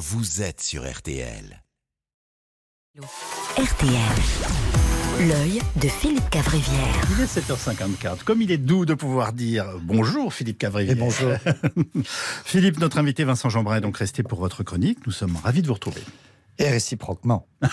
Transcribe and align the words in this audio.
vous 0.00 0.40
êtes 0.40 0.62
sur 0.62 0.90
RTL. 0.90 1.62
RTL. 3.58 3.98
L'œil 5.28 5.60
de 5.76 5.88
Philippe 5.88 6.30
Cavrivière. 6.30 6.94
Il 7.12 7.20
est 7.22 7.26
7h54. 7.38 8.24
Comme 8.24 8.40
il 8.40 8.50
est 8.50 8.56
doux 8.56 8.86
de 8.86 8.94
pouvoir 8.94 9.34
dire 9.34 9.66
bonjour 9.82 10.32
Philippe 10.32 10.56
Cavrivière. 10.58 10.96
Et 10.96 10.98
bonjour. 10.98 11.32
Philippe, 12.46 12.78
notre 12.78 12.96
invité 12.98 13.24
Vincent 13.24 13.50
Jeanbrun 13.50 13.76
est 13.76 13.80
donc 13.82 13.98
resté 13.98 14.22
pour 14.22 14.40
votre 14.40 14.62
chronique. 14.62 15.00
Nous 15.06 15.12
sommes 15.12 15.36
ravis 15.36 15.60
de 15.60 15.66
vous 15.66 15.74
retrouver. 15.74 16.02
Et 16.58 16.68
réciproquement. 16.70 17.46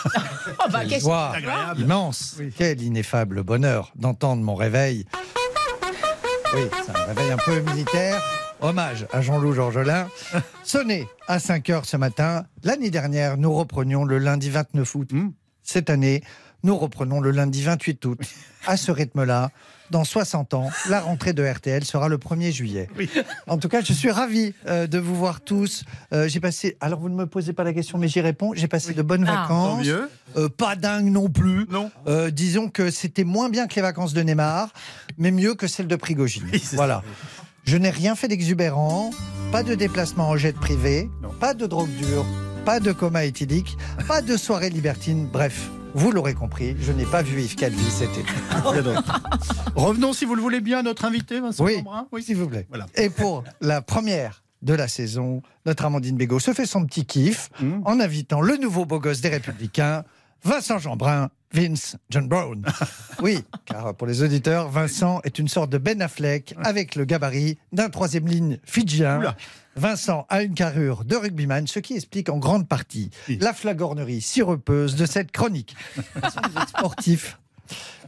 Oh 0.59 0.69
bah, 0.71 0.83
Une 0.83 0.89
qu'est-ce- 0.89 1.03
joie 1.05 1.29
agréable. 1.31 1.79
immense. 1.81 2.35
Quel 2.57 2.81
ineffable 2.81 3.43
bonheur 3.43 3.93
d'entendre 3.95 4.43
mon 4.43 4.55
réveil. 4.55 5.05
Oui, 6.53 6.61
c'est 6.85 6.91
un 6.95 7.03
réveil 7.05 7.31
un 7.31 7.37
peu 7.37 7.59
militaire. 7.61 8.21
Hommage 8.61 9.05
à 9.11 9.21
Jean-Loup 9.21 9.53
Georgelin. 9.53 10.07
Sonné 10.63 11.07
à 11.27 11.39
5 11.39 11.69
heures 11.69 11.85
ce 11.85 11.97
matin. 11.97 12.45
L'année 12.63 12.89
dernière, 12.89 13.37
nous 13.37 13.53
reprenions 13.53 14.03
le 14.03 14.17
lundi 14.17 14.49
29 14.49 14.95
août. 14.95 15.09
Hmm. 15.13 15.29
Cette 15.63 15.89
année, 15.89 16.23
nous 16.63 16.75
reprenons 16.77 17.19
le 17.19 17.31
lundi 17.31 17.61
28 17.61 18.05
août. 18.05 18.19
À 18.65 18.75
ce 18.77 18.91
rythme-là, 18.91 19.51
dans 19.91 20.03
60 20.03 20.53
ans, 20.55 20.69
la 20.89 20.99
rentrée 21.01 21.33
de 21.33 21.45
RTL 21.45 21.85
sera 21.85 22.07
le 22.09 22.17
1er 22.17 22.51
juillet. 22.51 22.89
Oui. 22.97 23.09
En 23.47 23.57
tout 23.57 23.69
cas, 23.69 23.81
je 23.81 23.93
suis 23.93 24.09
ravi 24.11 24.53
euh, 24.65 24.87
de 24.87 24.97
vous 24.97 25.15
voir 25.15 25.39
tous. 25.41 25.83
Euh, 26.11 26.27
j'ai 26.27 26.39
passé. 26.39 26.75
Alors, 26.81 26.99
vous 26.99 27.09
ne 27.09 27.15
me 27.15 27.25
posez 27.27 27.53
pas 27.53 27.63
la 27.63 27.73
question, 27.73 27.97
mais 27.97 28.07
j'y 28.07 28.21
réponds. 28.21 28.53
J'ai 28.55 28.67
passé 28.67 28.93
de 28.93 29.01
bonnes 29.01 29.25
Ah. 29.27 29.45
Tant 29.47 29.65
vacances. 29.75 29.85
mieux. 29.85 30.09
Euh, 30.35 30.49
pas 30.49 30.75
dingue 30.75 31.11
non 31.11 31.29
plus. 31.29 31.67
Non. 31.69 31.91
Euh, 32.07 32.31
disons 32.31 32.69
que 32.69 32.89
c'était 32.91 33.23
moins 33.23 33.49
bien 33.49 33.67
que 33.67 33.75
les 33.75 33.81
vacances 33.81 34.13
de 34.13 34.21
Neymar, 34.21 34.73
mais 35.17 35.31
mieux 35.31 35.53
que 35.53 35.67
celles 35.67 35.87
de 35.87 35.95
Prigogine. 35.95 36.49
Oui, 36.51 36.61
voilà. 36.73 37.03
Je 37.67 37.75
n'ai 37.77 37.89
rien 37.89 38.15
fait 38.15 38.27
d'exubérant, 38.29 39.11
pas 39.51 39.61
de 39.61 39.75
déplacement 39.75 40.29
en 40.29 40.37
jet 40.37 40.53
privé, 40.55 41.09
Non. 41.21 41.29
pas 41.39 41.53
de 41.53 41.65
drogue 41.67 41.89
dure, 41.97 42.25
pas 42.65 42.79
de 42.79 42.91
coma 42.93 43.25
éthylique, 43.25 43.77
pas 44.07 44.21
de 44.21 44.37
soirée 44.37 44.69
libertine. 44.69 45.27
Bref, 45.31 45.69
vous 45.93 46.11
l'aurez 46.11 46.33
compris, 46.33 46.75
je 46.79 46.91
n'ai 46.93 47.05
pas 47.05 47.21
vu 47.21 47.41
Yves 47.41 47.55
Calvi 47.55 47.83
cet 47.91 48.11
été. 48.17 48.31
Revenons, 49.75 50.13
si 50.13 50.23
vous 50.25 50.35
le 50.35 50.41
voulez 50.41 50.61
bien, 50.61 50.79
à 50.79 50.83
notre 50.83 51.03
invité 51.05 51.39
Vincent 51.41 51.63
Oui. 51.65 51.83
Oui, 52.11 52.23
S'il 52.23 52.37
vous 52.37 52.47
plaît. 52.47 52.65
Voilà. 52.69 52.85
Et 52.95 53.09
pour 53.09 53.43
la 53.61 53.81
première 53.81 54.43
de 54.61 54.73
la 54.73 54.87
saison, 54.87 55.41
notre 55.65 55.85
Amandine 55.85 56.15
Bégaud 56.17 56.39
se 56.39 56.53
fait 56.53 56.65
son 56.65 56.85
petit 56.85 57.05
kiff 57.05 57.49
Hmm. 57.59 57.81
en 57.85 57.99
invitant 57.99 58.41
le 58.41 58.55
nouveau 58.57 58.85
beau 58.85 58.99
gosse 58.99 59.21
des 59.21 59.29
Républicains, 59.29 60.03
Vincent 60.43 60.79
Jeanbrun, 60.79 61.29
Vince 61.51 61.95
John 62.09 62.27
Brown. 62.27 62.63
Oui, 63.21 63.43
car 63.65 63.95
pour 63.95 64.05
les 64.05 64.21
auditeurs, 64.21 64.69
Vincent 64.69 65.21
est 65.23 65.39
une 65.39 65.47
sorte 65.47 65.71
de 65.71 65.79
Ben 65.79 66.01
Affleck 66.03 66.53
avec 66.63 66.95
le 66.95 67.03
gabarit 67.05 67.57
d'un 67.71 67.89
troisième 67.89 68.27
ligne 68.27 68.59
fidjien. 68.63 69.17
Oula. 69.17 69.35
Vincent 69.75 70.25
a 70.29 70.43
une 70.43 70.53
carrure 70.53 71.03
de 71.03 71.15
rugbyman, 71.15 71.65
ce 71.67 71.79
qui 71.79 71.95
explique 71.95 72.29
en 72.29 72.37
grande 72.37 72.67
partie 72.67 73.09
Oui. 73.27 73.37
la 73.41 73.53
flagornerie 73.53 74.21
sirupeuse 74.21 74.95
de 74.95 75.05
cette 75.07 75.31
chronique. 75.31 75.75
Vous 75.95 76.61
êtes 76.61 76.69
sportif, 76.69 77.39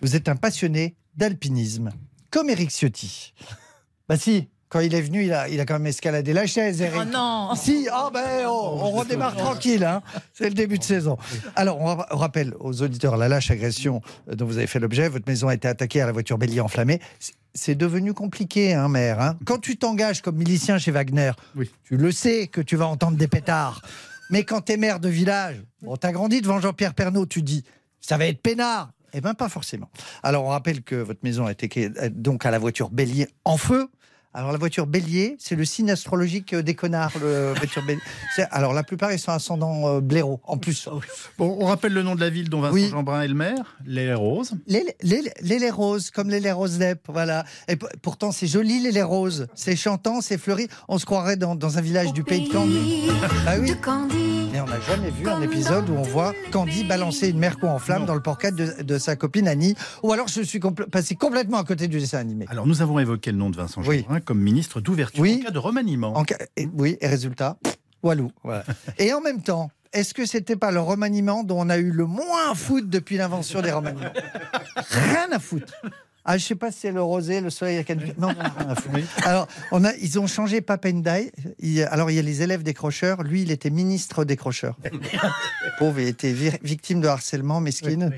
vous 0.02 0.16
êtes 0.16 0.30
un 0.30 0.36
passionné 0.36 0.96
d'alpinisme, 1.16 1.92
comme 2.32 2.50
Eric 2.50 2.70
Ciotti. 2.72 3.34
Bah 4.08 4.16
si, 4.18 4.48
quand 4.70 4.80
il 4.82 4.94
est 4.94 5.02
venu, 5.02 5.26
il 5.26 5.34
a, 5.34 5.50
il 5.50 5.60
a 5.60 5.66
quand 5.66 5.74
même 5.74 5.88
escaladé 5.88 6.32
la 6.32 6.46
chaise, 6.46 6.80
Eric. 6.82 7.02
Oh 7.02 7.06
non 7.06 7.56
Si, 7.56 7.88
ah 7.92 8.10
ben, 8.14 8.46
oh, 8.48 8.78
on 8.82 8.92
redémarre 8.92 9.36
tranquille, 9.36 9.84
hein. 9.84 10.02
c'est 10.34 10.48
le 10.48 10.54
début 10.54 10.78
de 10.78 10.84
saison. 10.84 11.18
Alors, 11.56 11.82
on, 11.82 11.86
ra- 11.96 12.08
on 12.12 12.18
rappelle 12.18 12.54
aux 12.60 12.82
auditeurs 12.84 13.18
la 13.18 13.28
lâche 13.28 13.50
agression 13.52 14.02
dont 14.32 14.46
vous 14.46 14.58
avez 14.58 14.68
fait 14.68 14.80
l'objet. 14.80 15.10
Votre 15.10 15.28
maison 15.28 15.48
a 15.48 15.56
été 15.56 15.68
attaquée 15.68 16.02
à 16.02 16.06
la 16.06 16.12
voiture 16.12 16.38
bélier 16.38 16.60
enflammée. 16.62 17.00
C'est- 17.20 17.74
devenu 17.76 18.14
compliqué, 18.14 18.74
hein, 18.76 18.88
maire. 18.90 19.20
hein. 19.20 19.36
Quand 19.46 19.58
tu 19.58 19.76
t'engages 19.76 20.22
comme 20.22 20.36
milicien 20.38 20.78
chez 20.78 20.92
Wagner, 20.92 21.32
Oui. 21.56 21.70
tu 21.84 21.98
le 21.98 22.12
sais 22.12 22.48
que 22.48 22.62
tu 22.62 22.76
vas 22.76 22.88
entendre 22.88 23.18
des 23.18 23.28
pétards. 23.28 23.82
Mais 24.30 24.44
quand 24.44 24.62
t'es 24.62 24.78
maire 24.78 25.00
de 25.00 25.10
village, 25.10 25.56
bon, 25.82 25.98
t'as 25.98 26.12
grandi 26.12 26.42
devant 26.42 26.60
Jean-Pierre 26.62 26.94
Pernaud, 26.94 27.26
tu 27.26 27.42
dis, 27.42 27.64
ça 28.00 28.18
va 28.18 28.28
être 28.28 28.42
peinard. 28.42 28.92
Eh 29.14 29.22
bien, 29.22 29.34
pas 29.34 29.50
forcément. 29.50 29.90
Alors, 30.22 30.46
on 30.46 30.50
rappelle 30.50 30.84
que 30.84 30.96
votre 30.96 31.22
maison 31.24 31.48
a 31.48 31.52
été 31.52 31.92
euh, 32.00 32.10
donc 32.12 32.46
à 32.46 32.52
la 32.52 32.60
voiture 32.60 32.92
bélier 32.92 33.28
en 33.44 33.58
feu. 33.58 33.90
Alors, 34.34 34.52
la 34.52 34.58
voiture 34.60 34.86
bélier, 34.86 35.36
c'est 35.40 35.56
le 35.56 35.66
signe 35.66 35.90
astrologique 35.90 36.54
des 36.54 36.76
connards, 36.76 37.14
le 37.20 37.54
voiture 37.58 37.84
bélier. 37.84 38.02
Alors, 38.52 38.74
la 38.74 38.84
plupart, 38.84 39.12
ils 39.12 39.20
sont 39.20 39.32
ascendants 39.32 39.88
euh, 39.88 40.02
blaireaux, 40.02 40.40
en 40.44 40.58
plus. 40.58 40.88
Bon, 41.38 41.58
on 41.60 41.66
rappelle 41.66 41.94
le 41.94 42.04
nom 42.04 42.16
de 42.16 42.22
la 42.22 42.30
ville 42.30 42.48
dont 42.50 42.62
Vincent 42.62 42.74
Oui. 42.74 42.90
Jeanbrun 42.90 43.22
est 43.22 43.28
le 43.28 43.34
maire, 43.34 43.78
les 43.86 44.14
Roses. 44.14 44.52
Les, 44.68 44.84
les, 45.02 45.24
les, 45.42 45.60
les 45.60 45.70
roses, 45.72 46.12
comme 46.12 46.30
les, 46.30 46.40
les 46.40 46.52
roses 46.52 46.78
d'Ep, 46.78 47.08
voilà. 47.10 47.44
Et 47.68 47.76
pourtant, 47.76 48.32
c'est 48.32 48.48
joli, 48.48 48.80
les, 48.82 48.92
les 48.92 49.02
roses. 49.02 49.48
C'est 49.56 49.76
chantant, 49.76 50.22
c'est 50.22 50.38
fleuri. 50.38 50.68
On 50.88 51.00
se 51.00 51.06
croirait 51.06 51.36
dans, 51.36 51.56
dans 51.56 51.78
un 51.78 51.82
village 51.82 52.14
du 52.14 52.24
pays 52.24 52.48
de 52.48 52.54
Candy. 52.54 53.10
Ah 53.48 53.56
oui. 53.60 53.72
Mais 54.52 54.60
on 54.62 54.66
n'a 54.66 54.80
jamais 54.82 55.10
vu 55.12 55.28
un 55.28 55.42
épisode 55.42 55.90
où 55.90 55.94
on 55.94 56.02
voit 56.02 56.34
Candy 56.52 56.84
balancer 56.84 57.30
une 57.30 57.38
merco 57.40 57.68
en 57.68 57.80
flamme 57.80 58.02
Non. 58.02 58.08
dans 58.08 58.16
le 58.16 58.22
porcat 58.22 58.52
de, 58.52 58.82
de 58.82 58.98
sa 58.98 59.16
copine 59.16 59.48
Annie. 59.48 59.76
Ou 60.04 60.12
alors 60.14 60.28
je 60.28 60.42
suis 60.42 60.60
compl- 60.60 60.90
passé 60.90 61.16
complètement 61.16 61.58
à 61.58 61.64
côté 61.64 61.88
du 61.88 62.00
dessin 62.00 62.18
animé. 62.20 62.46
Alors, 62.50 62.66
nous 62.68 62.82
avons 62.82 63.00
évoqué 63.00 63.32
le 63.32 63.38
nom 63.38 63.50
de 63.50 63.58
Vincent 63.58 63.82
Oui. 63.86 64.00
Jeanbrun 64.02 64.20
comme 64.22 64.40
ministre 64.40 64.82
d'ouverture 64.82 65.22
Oui. 65.22 65.40
en 65.42 65.46
cas 65.48 65.52
de 65.52 65.60
remaniement. 65.60 66.18
En 66.18 66.24
et- 66.58 66.68
oui, 66.74 66.98
et 67.02 67.08
résultat, 67.08 67.58
Walou. 68.04 68.32
Et 68.98 69.14
en 69.14 69.22
même 69.22 69.42
temps, 69.42 69.70
est-ce 69.94 70.14
que 70.14 70.26
c'était 70.26 70.56
pas 70.56 70.72
le 70.72 70.80
remaniement 70.80 71.44
dont 71.44 71.60
on 71.60 71.70
a 71.70 71.78
eu 71.78 71.92
le 71.92 72.06
moins 72.06 72.52
à 72.52 72.56
foutre 72.56 72.88
depuis 72.88 73.18
l'invention 73.18 73.62
des 73.62 73.72
remaniements? 73.72 74.14
Rien 74.76 75.28
à 75.32 75.40
foutre. 75.40 75.74
Ah, 76.26 76.38
je 76.38 76.46
sais 76.46 76.56
pas 76.56 76.72
si 76.72 76.80
c'est 76.82 76.92
le 76.92 77.02
rosé, 77.02 77.42
le 77.42 77.50
soleil. 77.50 77.84
Non, 78.18 78.30
à 78.30 78.76
foutre. 78.76 78.98
Alors, 79.26 79.48
on 79.72 79.84
a, 79.84 79.94
ils 79.96 80.20
ont 80.20 80.28
changé 80.28 80.62
Papendai. 80.62 81.32
Il- 81.60 81.82
Alors, 81.84 82.12
il 82.12 82.16
y 82.16 82.20
a 82.20 82.22
les 82.22 82.42
élèves 82.42 82.62
décrocheurs. 82.62 83.24
Lui, 83.24 83.42
il 83.42 83.52
était 83.52 83.70
ministre 83.70 84.26
décrocheur. 84.26 84.76
Pauvre, 85.80 86.00
il 86.00 86.08
était 86.08 86.34
vi- 86.34 86.58
victime 86.62 87.02
de 87.02 87.08
harcèlement, 87.08 87.62
mesquine. 87.62 88.14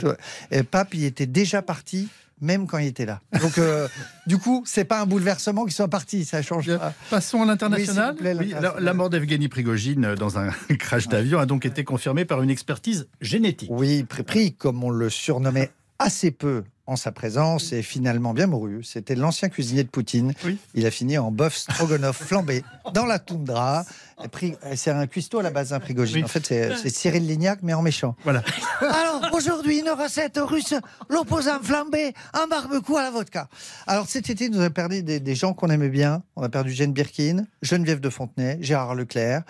Et 0.51 0.63
Pape, 0.63 0.93
il 0.93 1.05
était 1.05 1.25
déjà 1.27 1.61
parti, 1.61 2.09
même 2.41 2.65
quand 2.67 2.79
il 2.79 2.87
était 2.87 3.05
là. 3.05 3.21
Donc, 3.39 3.57
euh, 3.57 3.87
du 4.27 4.37
coup, 4.37 4.63
c'est 4.65 4.83
pas 4.85 5.01
un 5.01 5.05
bouleversement 5.05 5.63
qu'il 5.63 5.73
soit 5.73 5.87
parti. 5.87 6.25
Ça 6.25 6.41
change 6.41 6.65
Bien. 6.65 6.79
pas. 6.79 6.93
Passons 7.09 7.43
à 7.43 7.45
l'international. 7.45 8.15
Oui, 8.19 8.27
Oui, 8.39 8.55
la, 8.59 8.75
la 8.79 8.93
mort 8.93 9.09
d'Evgeny 9.09 9.47
Prigogine 9.47 10.05
euh, 10.05 10.15
dans 10.15 10.37
un 10.39 10.49
crash 10.79 11.07
d'avion 11.07 11.39
a 11.39 11.45
donc 11.45 11.65
été 11.65 11.83
confirmée 11.83 12.25
par 12.25 12.41
une 12.41 12.49
expertise 12.49 13.07
génétique. 13.21 13.69
Oui, 13.71 14.03
Prépri, 14.03 14.53
comme 14.53 14.83
on 14.83 14.89
le 14.89 15.09
surnommait 15.09 15.69
assez 15.99 16.31
peu 16.31 16.63
en 16.87 16.95
sa 16.95 17.11
présence, 17.11 17.73
est 17.73 17.81
finalement 17.81 18.33
bien 18.33 18.47
mouru. 18.47 18.83
C'était 18.83 19.15
l'ancien 19.15 19.49
cuisinier 19.49 19.83
de 19.83 19.89
Poutine. 19.89 20.33
Oui. 20.43 20.57
Il 20.73 20.85
a 20.85 20.91
fini 20.91 21.17
en 21.17 21.31
bœuf 21.31 21.55
stroganoff 21.55 22.17
flambé 22.25 22.63
dans 22.93 23.05
la 23.05 23.19
toundra. 23.19 23.85
Et 24.23 24.75
C'est 24.75 24.91
un 24.91 25.07
cuistot 25.07 25.39
à 25.39 25.43
la 25.43 25.49
base, 25.49 25.73
un 25.73 25.79
Prigogine. 25.79 26.17
Oui. 26.17 26.23
En 26.23 26.27
fait, 26.27 26.45
c'est 26.45 26.75
c'est 26.77 26.89
Cyril 26.89 27.25
Lignac, 27.25 27.59
mais 27.63 27.73
en 27.73 27.81
méchant. 27.81 28.15
Voilà. 28.23 28.43
Alors, 28.81 29.29
aujourd'hui, 29.33 29.79
une 29.79 29.89
recette 29.89 30.39
russe, 30.41 30.73
l'opposant 31.09 31.59
flambé, 31.61 32.13
un 32.33 32.47
barbecue 32.47 32.95
à 32.97 33.03
la 33.03 33.11
vodka. 33.11 33.47
Alors, 33.87 34.07
cet 34.07 34.29
été, 34.29 34.49
nous 34.49 34.59
avons 34.59 34.71
perdu 34.71 35.03
des, 35.03 35.19
des 35.19 35.35
gens 35.35 35.53
qu'on 35.53 35.69
aimait 35.69 35.89
bien. 35.89 36.23
On 36.35 36.43
a 36.43 36.49
perdu 36.49 36.71
Jane 36.71 36.93
Birkin, 36.93 37.45
Geneviève 37.61 37.99
de 37.99 38.09
Fontenay, 38.09 38.57
Gérard 38.61 38.95
Leclerc. 38.95 39.43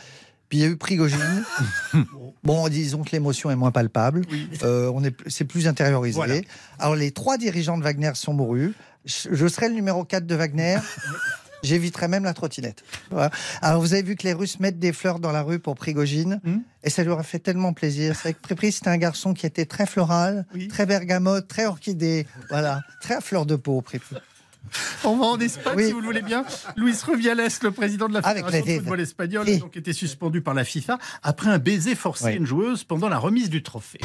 Puis 0.52 0.58
il 0.58 0.62
y 0.64 0.66
a 0.66 0.68
eu 0.68 0.76
Prigogine. 0.76 1.46
bon, 2.44 2.68
disons 2.68 3.04
que 3.04 3.12
l'émotion 3.14 3.50
est 3.52 3.56
moins 3.56 3.72
palpable. 3.72 4.24
Euh, 4.64 4.92
on 4.94 5.02
est, 5.02 5.16
c'est 5.28 5.46
plus 5.46 5.66
intériorisé. 5.66 6.18
Voilà. 6.18 6.42
Alors, 6.78 6.98
les 6.98 7.12
trois 7.12 7.38
dirigeants 7.38 7.78
de 7.78 7.84
Wagner 7.84 8.12
sont 8.16 8.34
mourus. 8.34 8.74
Je, 9.06 9.30
je 9.32 9.48
serai 9.48 9.70
le 9.70 9.76
numéro 9.76 10.04
4 10.04 10.28
de 10.28 10.36
Wagner. 10.36 10.76
J'éviterai 11.64 12.10
même 12.10 12.26
la 12.26 12.34
trottinette. 12.34 12.84
Voilà. 13.12 13.32
Alors, 13.62 13.80
vous 13.80 13.94
avez 13.94 14.04
vu 14.04 14.18
que 14.18 14.24
les 14.24 14.34
Russes 14.34 14.60
mettent 14.60 14.78
des 14.80 14.92
fleurs 14.92 15.20
dans 15.20 15.32
la 15.32 15.42
rue 15.42 15.60
pour 15.60 15.76
Prigogine. 15.76 16.42
Hmm. 16.44 16.58
Et 16.84 16.90
ça 16.90 17.04
lui 17.04 17.12
aurait 17.12 17.24
fait 17.24 17.40
tellement 17.40 17.72
plaisir. 17.72 18.14
C'est 18.18 18.24
vrai 18.24 18.34
que 18.34 18.42
Prépri, 18.42 18.74
c'était 18.74 18.90
un 18.90 18.98
garçon 18.98 19.34
qui 19.34 19.46
était 19.46 19.66
très 19.66 19.86
floral, 19.86 20.46
Oui. 20.54 20.68
très 20.68 20.86
bergamote, 20.86 21.48
très 21.48 21.66
orchidée. 21.66 22.28
Voilà. 22.50 22.82
Très 23.00 23.16
à 23.16 23.22
fleur 23.22 23.46
de 23.46 23.56
peau, 23.56 23.80
Prépri. 23.80 24.18
On 25.04 25.18
va 25.18 25.26
en 25.26 25.40
Espagne, 25.40 25.74
Oui. 25.78 25.86
si 25.88 25.92
vous 25.92 26.00
le 26.02 26.06
voulez 26.06 26.22
bien. 26.22 26.46
Luis 26.78 26.96
Rubiales, 27.06 27.48
le 27.62 27.72
président 27.72 28.08
de 28.08 28.14
la 28.14 28.22
Fédération 28.22 28.60
de 28.66 28.72
football 28.80 29.00
espagnol, 29.02 29.44
Oui. 29.48 29.56
a 29.56 29.60
donc 29.60 29.76
été 29.76 29.92
suspendu 29.94 30.42
par 30.42 30.54
la 30.54 30.64
FIFA 30.64 30.98
après 31.24 31.50
un 31.50 31.58
baiser 31.60 31.96
forcé 31.96 32.26
Oui. 32.26 32.32
à 32.32 32.36
une 32.36 32.46
joueuse 32.46 32.84
pendant 32.84 33.10
la 33.10 33.18
remise 33.18 33.50
du 33.50 33.64
trophée. 33.64 34.00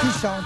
Qui 0.00 0.20
chante 0.20 0.44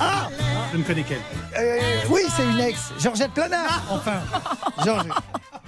Ah 0.00 0.28
Je 0.72 0.78
ne 0.78 0.82
connais 0.82 1.02
qu'elle. 1.04 1.20
Euh, 1.58 1.78
Oui, 2.10 2.20
c'est 2.36 2.44
une 2.44 2.60
ex. 2.60 2.92
Georgette 2.98 3.32
Planard, 3.32 3.82
enfin. 3.90 4.20
Georges- 4.84 5.06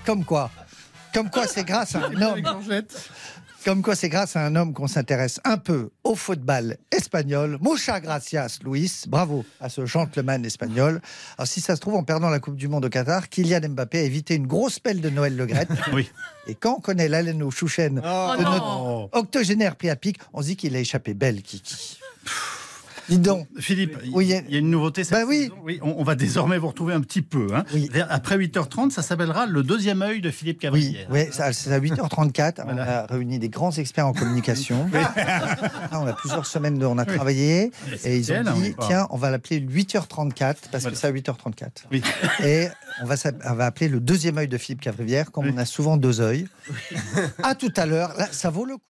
Comme 0.05 0.25
quoi 0.25 0.51
Comme 1.15 1.31
quoi, 1.31 1.47
c'est 1.47 1.65
grâce 1.65 1.95
à 1.95 2.01
un 2.07 2.13
homme. 2.21 2.33
Avec 2.33 2.45
Georgette. 2.47 3.11
Comme 3.65 3.83
quoi, 3.83 3.95
c'est 3.97 4.09
grâce 4.09 4.37
à 4.37 4.47
un 4.47 4.57
homme 4.57 4.73
qu'on 4.73 4.87
s'intéresse 4.87 5.41
un 5.45 5.59
peu 5.59 5.91
au 6.05 6.15
football 6.15 6.77
espagnol. 6.91 7.59
Muchas 7.61 8.01
gracias, 8.01 8.61
Luis. 8.65 9.05
Bravo 9.09 9.45
à 9.61 9.69
ce 9.69 9.85
gentleman 9.85 10.45
espagnol. 10.45 11.01
Alors, 11.37 11.49
si 11.49 11.61
ça 11.61 11.75
se 11.77 11.81
trouve, 11.81 11.95
en 11.97 12.05
perdant 12.05 12.31
la 12.31 12.39
Coupe 12.39 12.57
du 12.57 12.69
Monde 12.69 12.85
au 12.85 12.89
Qatar, 12.89 13.29
Kylian 13.29 13.69
Mbappé 13.69 13.99
a 13.99 14.03
évité 14.03 14.37
une 14.37 14.47
grosse 14.47 14.79
pelle 14.79 15.01
de 15.01 15.11
Noël 15.11 15.37
Le 15.37 15.47
Graët. 15.47 15.69
Oui. 15.93 16.09
Et 16.47 16.55
quand 16.55 16.77
on 16.79 16.81
connaît 16.81 17.09
l'haleine 17.09 17.43
aux 17.43 17.51
chouchen 17.51 18.01
Oh 18.05 18.33
de 18.39 18.43
notre 18.45 19.09
octogénaire 19.13 19.77
pris 19.77 19.91
à 19.91 19.97
pic, 19.97 20.19
on 20.33 20.41
se 20.41 20.47
dit 20.49 20.57
qu'il 20.57 20.75
a 20.77 20.79
échappé 20.79 21.13
belle, 21.13 21.43
Kiki. 21.43 21.98
Dis 23.09 23.19
donc. 23.19 23.47
Philippe, 23.59 23.97
il 24.05 24.11
y, 24.27 24.35
a 24.35 24.43
il 24.47 24.53
y 24.53 24.57
a 24.57 24.59
une 24.59 24.71
nouveauté 24.71 25.03
cette 25.05 25.13
Bah 25.19 25.25
oui. 25.27 25.51
on, 25.83 25.95
on 25.99 26.03
va 26.05 26.15
désormais 26.15 26.59
vous 26.59 26.69
retrouver 26.69 26.95
un 26.95 27.01
petit 27.01 27.23
peu. 27.23 27.49
hein. 27.55 27.65
Oui. 27.73 27.89
Après 28.09 28.37
8h30, 28.37 28.91
ça 28.91 29.03
s'appellera 29.03 29.47
le 29.47 29.63
deuxième 29.63 30.03
œil 30.03 30.21
de 30.21 30.31
Philippe 30.31 30.59
Oui, 30.73 30.93
Cavrière. 30.93 31.07
oui 31.11 31.21
c'est 31.33 31.73
à 31.73 31.81
8h34. 31.81 32.63
On 32.67 32.77
a 32.79 33.07
réuni 33.07 33.39
des 33.39 33.49
grands 33.49 33.71
experts 33.73 34.07
en 34.07 34.13
communication. 34.13 34.89
Ah, 35.91 36.01
on 36.03 36.07
a 36.07 36.13
plusieurs 36.13 36.45
semaines, 36.47 36.79
de, 36.79 36.85
on 36.87 36.99
a 36.99 37.05
travaillé. 37.05 37.71
Et 38.05 38.19
ils 38.19 38.31
ont 38.33 38.35
Essentiel, 38.43 38.45
dit 38.63 38.75
hein. 38.79 38.85
tiens, 38.87 39.07
on 39.11 39.17
va 39.17 39.31
l'appeler 39.31 39.61
8h34 39.61 40.35
parce 40.71 40.83
Voilà. 40.85 40.91
que 40.91 40.95
c'est 40.97 41.07
à 41.07 41.13
8h34. 41.13 41.67
Oui. 41.91 42.03
Et 42.45 42.69
on 43.03 43.07
va, 43.07 43.17
s'app- 43.17 43.43
on 43.49 43.55
va 43.55 43.67
appeler 43.67 43.89
le 43.89 44.01
deuxième 44.01 44.39
œil 44.39 44.49
de 44.49 44.59
Philippe 44.59 44.81
Cavrivière, 44.83 45.31
comme 45.33 45.47
on 45.49 45.57
a 45.57 45.65
souvent 45.65 45.97
deux 45.97 46.21
œils. 46.21 46.47
À 47.43 47.55
tout 47.55 47.73
à 47.77 47.87
l'heure. 47.87 48.13
Ça 48.33 48.51
vaut 48.51 48.65
le 48.65 48.75
coup. 48.77 48.83